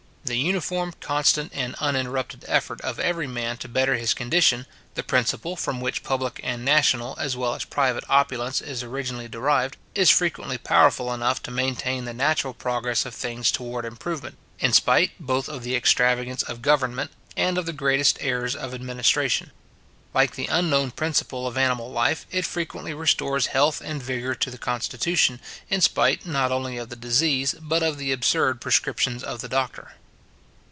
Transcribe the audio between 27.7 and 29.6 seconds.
of the absurd prescriptions of the